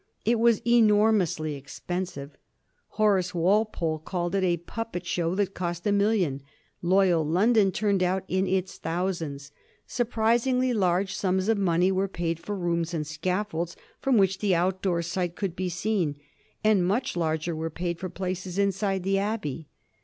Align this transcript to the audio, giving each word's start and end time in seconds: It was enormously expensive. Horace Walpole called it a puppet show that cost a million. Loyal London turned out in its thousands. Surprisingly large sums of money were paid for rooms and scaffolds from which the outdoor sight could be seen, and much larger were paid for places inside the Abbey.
It 0.25 0.39
was 0.39 0.63
enormously 0.65 1.53
expensive. 1.53 2.35
Horace 2.97 3.35
Walpole 3.35 3.99
called 3.99 4.33
it 4.33 4.43
a 4.43 4.57
puppet 4.57 5.05
show 5.05 5.35
that 5.35 5.53
cost 5.53 5.85
a 5.85 5.91
million. 5.91 6.41
Loyal 6.81 7.23
London 7.23 7.71
turned 7.71 8.01
out 8.01 8.23
in 8.27 8.47
its 8.47 8.79
thousands. 8.79 9.51
Surprisingly 9.85 10.73
large 10.73 11.13
sums 11.13 11.47
of 11.49 11.59
money 11.59 11.91
were 11.91 12.07
paid 12.07 12.39
for 12.39 12.55
rooms 12.57 12.95
and 12.95 13.05
scaffolds 13.05 13.75
from 13.99 14.17
which 14.17 14.39
the 14.39 14.55
outdoor 14.55 15.03
sight 15.03 15.35
could 15.35 15.55
be 15.55 15.69
seen, 15.69 16.17
and 16.63 16.87
much 16.87 17.15
larger 17.15 17.55
were 17.55 17.69
paid 17.69 17.99
for 17.99 18.09
places 18.09 18.57
inside 18.57 19.03
the 19.03 19.19
Abbey. 19.19 19.67